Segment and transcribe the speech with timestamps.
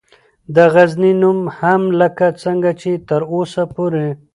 [0.55, 4.07] دغزنی نوم هم لکه څنګه چې تراوسه پورې